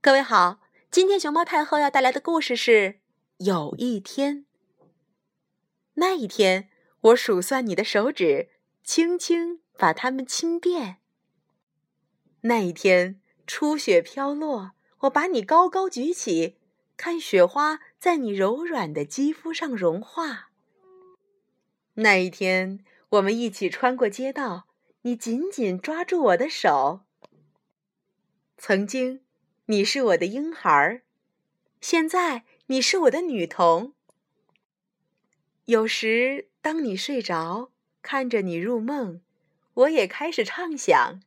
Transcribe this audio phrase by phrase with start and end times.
[0.00, 0.60] 各位好，
[0.92, 3.00] 今天熊猫太后要带来的故事是：
[3.38, 4.46] 有一天，
[5.94, 8.48] 那一天，我数算你的手指，
[8.84, 10.98] 轻轻把它们亲遍。
[12.42, 16.58] 那一天，初雪飘落，我把你高高举起，
[16.96, 20.52] 看雪花在你柔软的肌肤上融化。
[21.94, 24.68] 那一天，我们一起穿过街道，
[25.02, 27.00] 你紧紧抓住我的手。
[28.56, 29.22] 曾经。
[29.70, 31.02] 你是我的婴孩儿，
[31.78, 33.92] 现在你是我的女童。
[35.66, 39.20] 有时当你睡着，看着你入梦，
[39.74, 41.20] 我也开始畅想。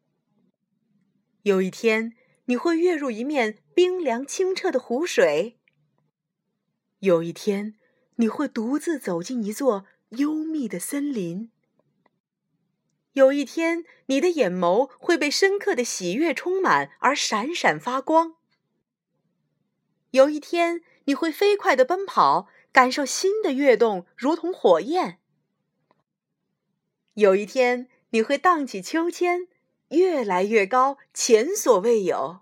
[1.44, 5.60] 有一天你会跃入一面冰凉清澈的湖水。
[6.98, 7.76] 有一天
[8.16, 11.52] 你会独自走进一座幽密的森林。
[13.14, 18.36] 有一天，你的眼眸会被深刻的喜悦充满，而闪闪发光。
[20.12, 25.20] 有一天，你会飞快的奔跑，感受心的跃动，如同火焰。
[27.16, 29.50] 有一天，你会荡起秋千，
[29.90, 32.40] 越来越高，前所未有。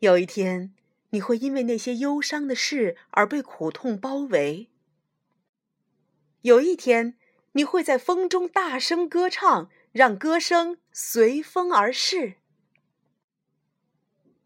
[0.00, 0.74] 有一天，
[1.10, 4.68] 你会因为那些忧伤的事而被苦痛包围。
[6.42, 7.16] 有一天。
[7.52, 12.36] 你会在风中大声歌唱，让歌声随风而逝。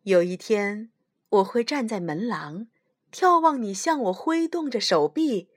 [0.03, 0.91] 有一天，
[1.29, 2.67] 我会站在门廊，
[3.13, 5.49] 眺望你向我挥动着手臂，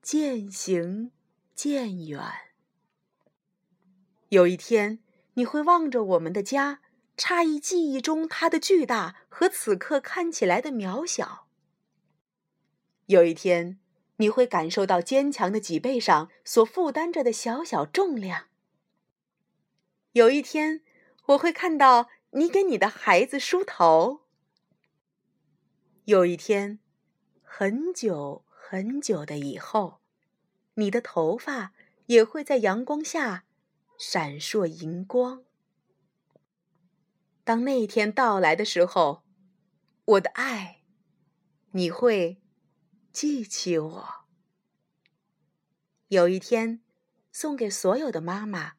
[0.00, 1.12] 渐行
[1.54, 2.22] 渐远。
[4.30, 5.00] 有一天，
[5.34, 6.80] 你会望着我们的家，
[7.16, 11.46] 诧异记忆中它的巨大和此刻看起来的渺小。
[13.06, 13.78] 有一天。
[14.16, 18.46] 你会感受到坚强的脊背上所负担着的小小重量。
[20.12, 20.82] 有一天，
[21.26, 24.20] 我会看到你给你的孩子梳头。
[26.04, 26.78] 有一天，
[27.42, 30.00] 很久很久的以后，
[30.74, 31.72] 你的头发
[32.06, 33.44] 也会在阳光下
[33.98, 35.42] 闪烁银光。
[37.42, 39.22] 当那一天到来的时候，
[40.04, 40.82] 我的爱，
[41.72, 42.43] 你会。
[43.14, 44.08] 记起我，
[46.08, 46.82] 有一天，
[47.30, 48.72] 送给所有的妈妈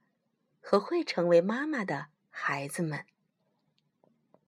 [0.59, 3.05] 和会成为妈妈的孩子们。